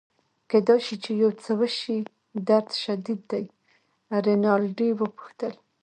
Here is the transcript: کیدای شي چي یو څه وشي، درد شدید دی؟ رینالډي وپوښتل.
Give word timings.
کیدای 0.49 0.79
شي 0.85 0.95
چي 1.03 1.11
یو 1.21 1.31
څه 1.43 1.51
وشي، 1.59 1.97
درد 2.47 2.69
شدید 2.83 3.21
دی؟ 3.31 3.43
رینالډي 4.25 4.89
وپوښتل. 4.95 5.53